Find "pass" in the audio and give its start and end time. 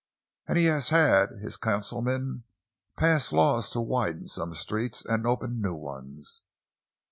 2.97-3.31